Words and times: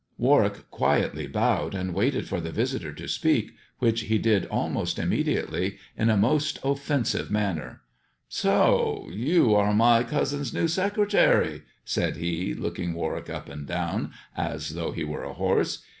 Warwick 0.17 0.71
quietly 0.71 1.27
bowed, 1.27 1.75
and 1.75 1.93
waited 1.93 2.27
for 2.27 2.41
the 2.41 2.51
visitor 2.51 2.91
to 2.91 3.07
speak, 3.07 3.51
which 3.77 4.01
he 4.05 4.17
did 4.17 4.47
almost 4.47 4.97
immediately 4.97 5.77
in 5.95 6.09
a 6.09 6.17
most 6.17 6.57
offensive 6.63 7.29
manner." 7.29 7.81
So 8.27 9.07
you 9.11 9.53
are 9.53 9.75
my 9.75 10.01
cousin's 10.03 10.55
new 10.55 10.67
secretary," 10.67 11.65
said 11.85 12.17
he, 12.17 12.55
looking 12.55 12.95
Warwick 12.95 13.29
up 13.29 13.47
and 13.47 13.67
down 13.67 14.09
as 14.35 14.69
though 14.73 14.91
he 14.91 15.03
were 15.03 15.23
a 15.23 15.33
horse. 15.33 15.83